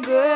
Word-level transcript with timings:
good. 0.00 0.27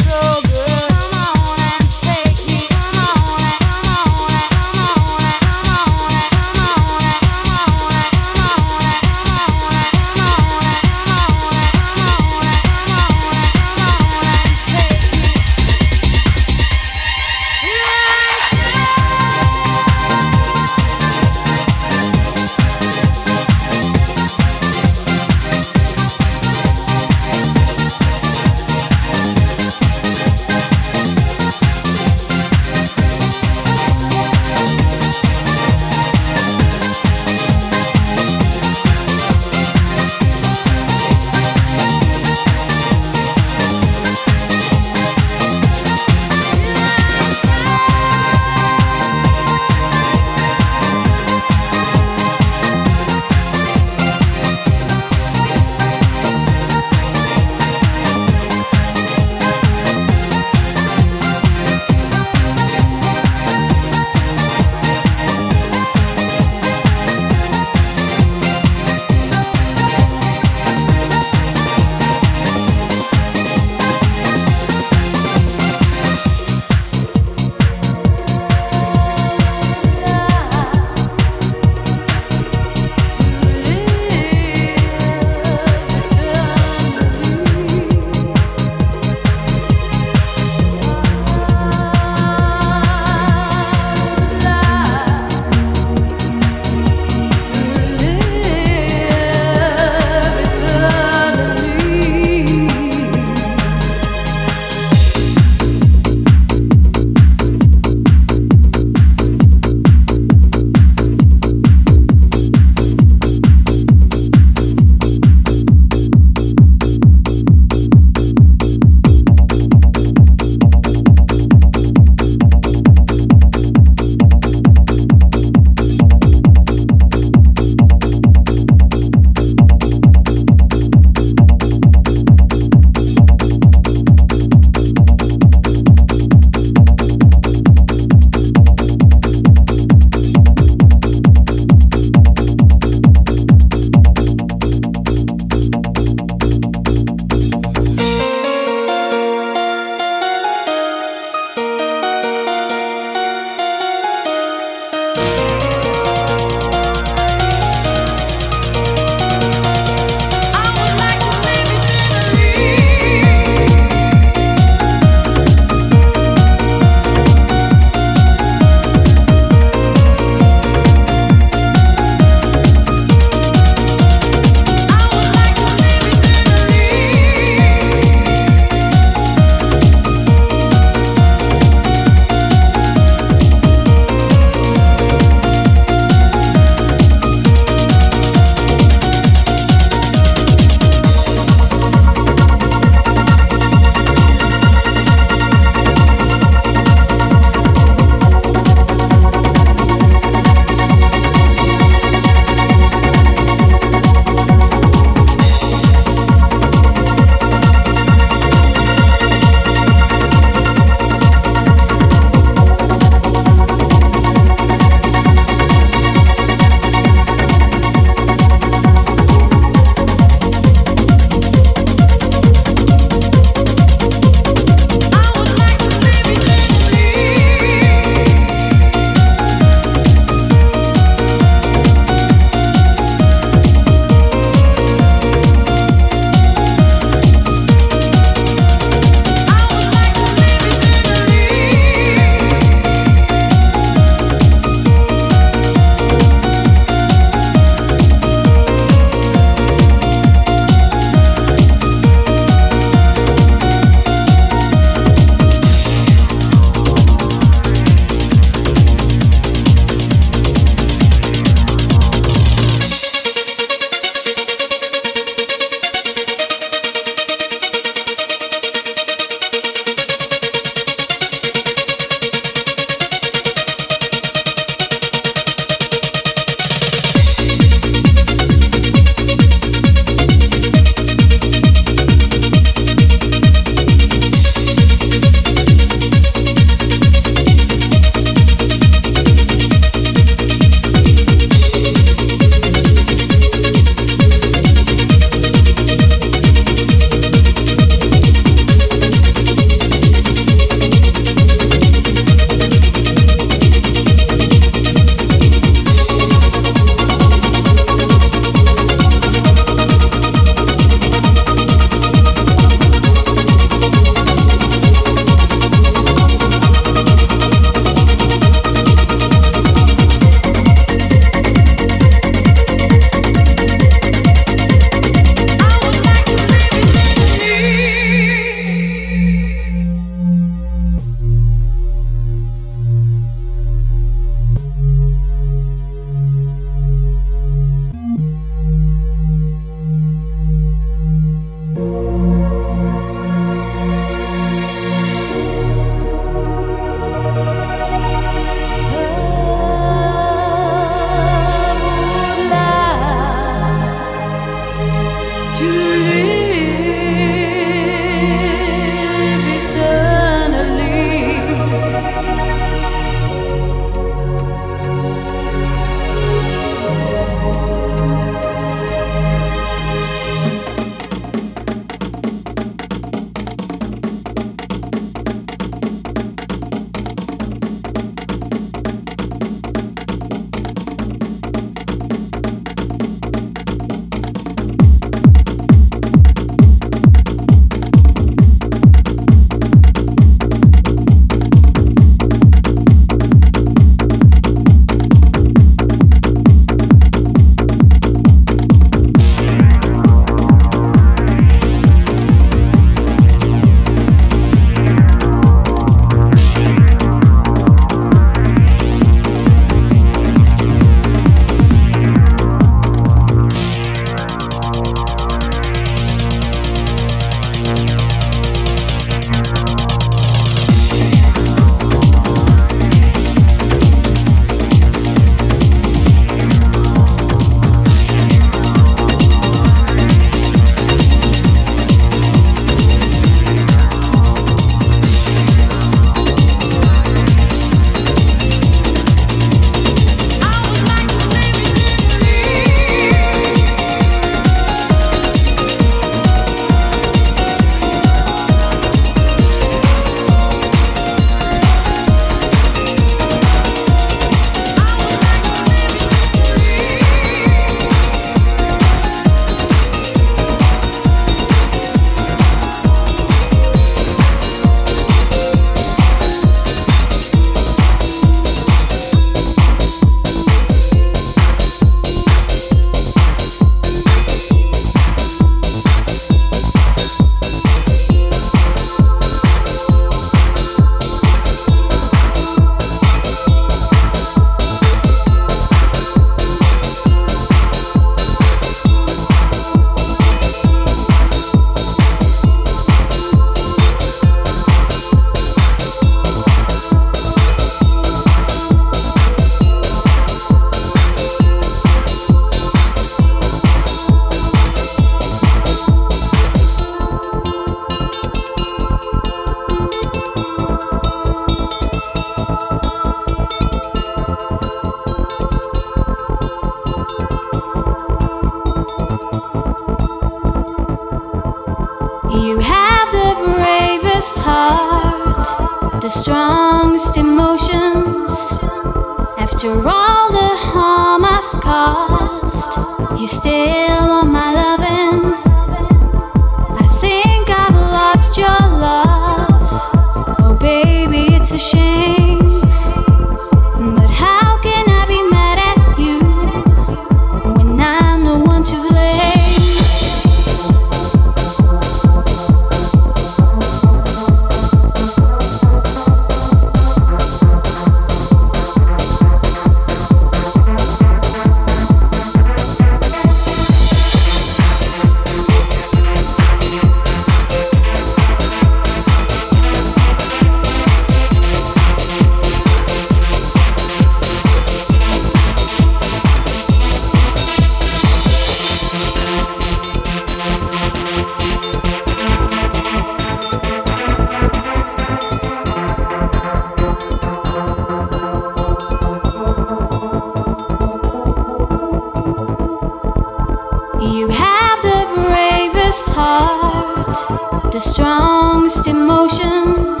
strongest 598.08 598.86
emotions. 598.86 600.00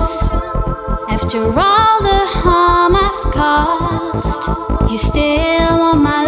After 1.10 1.42
all 1.44 1.96
the 2.10 2.20
harm 2.40 2.96
I've 2.96 3.22
caused, 3.34 4.48
you 4.90 4.96
still 4.96 5.78
want 5.78 6.00
my 6.02 6.27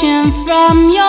from 0.00 0.90
your 0.90 1.07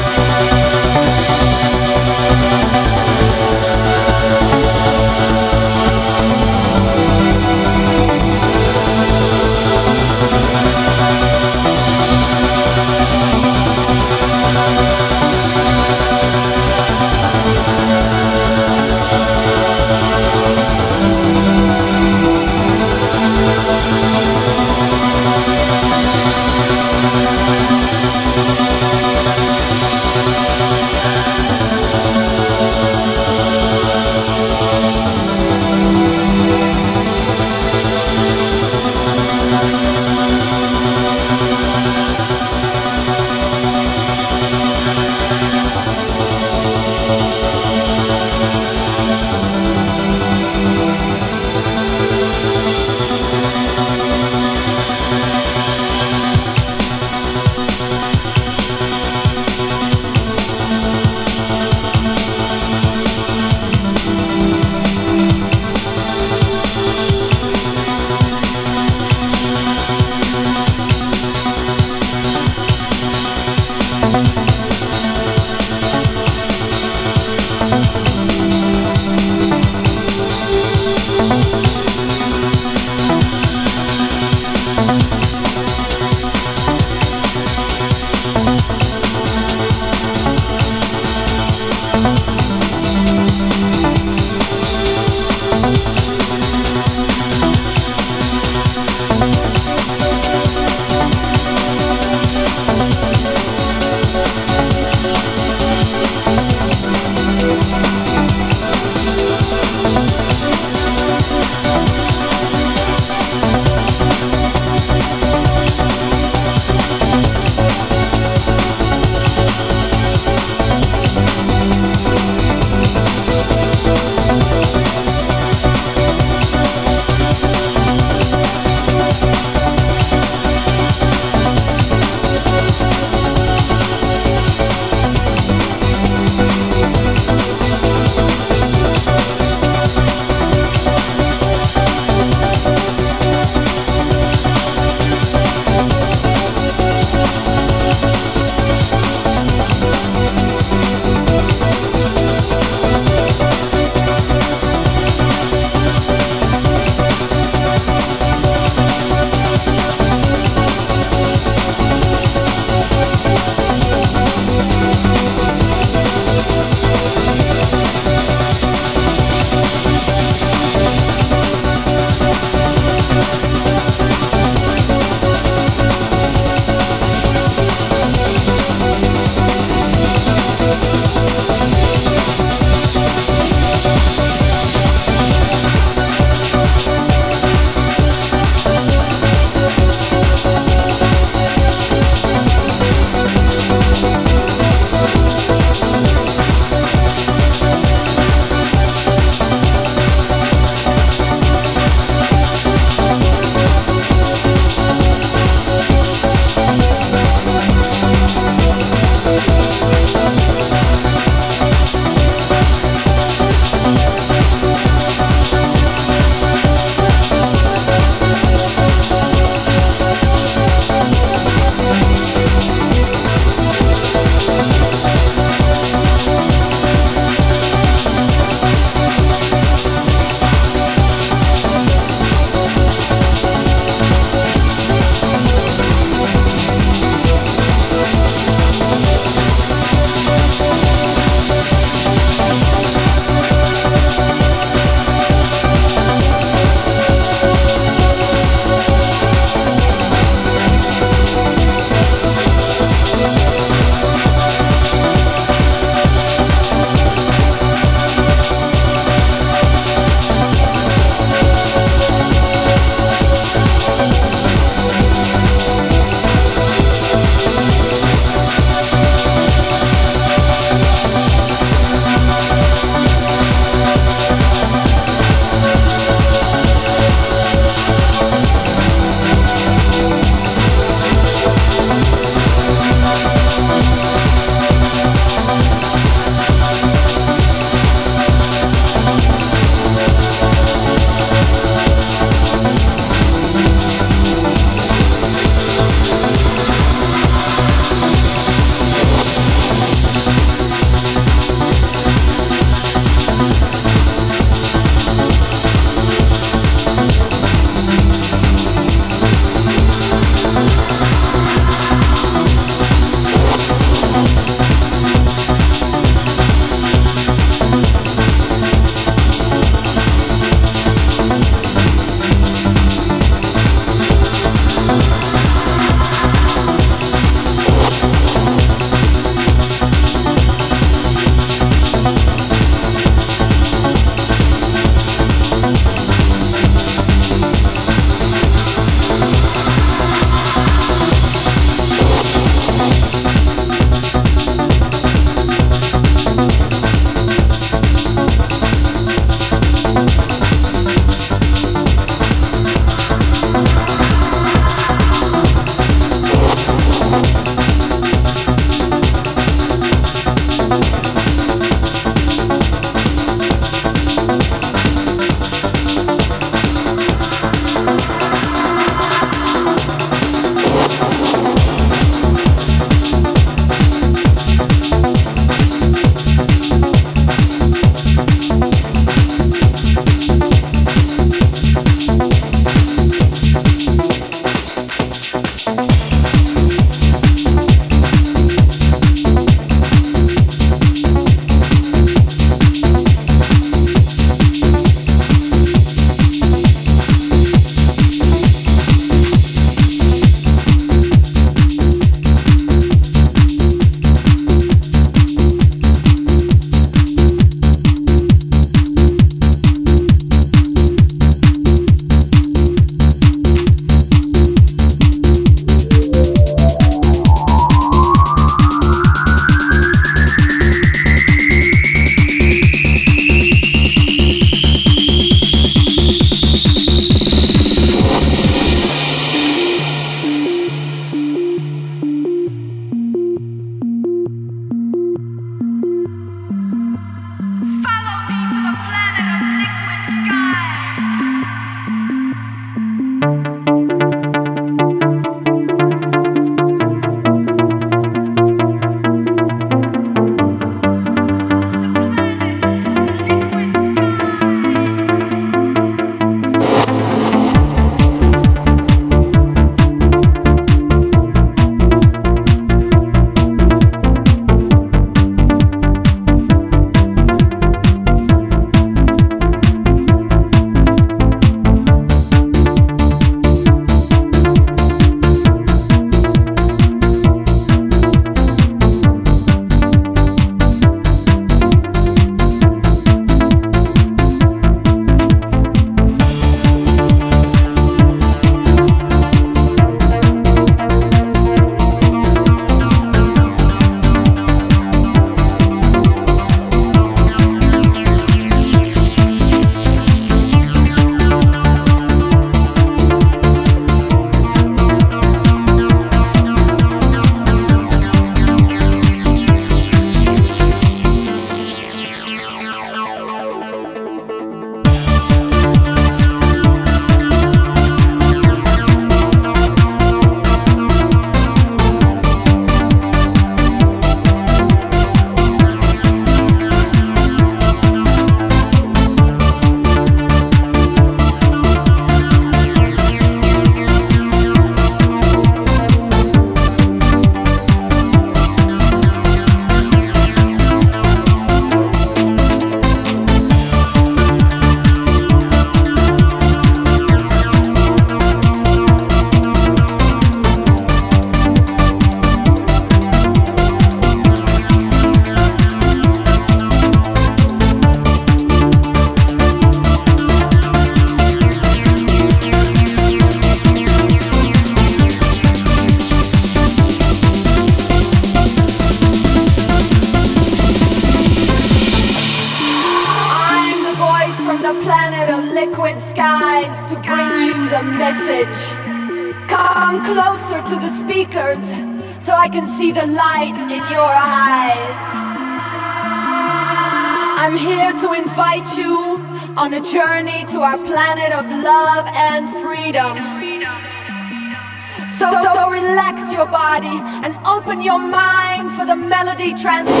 melody 599.63 600.00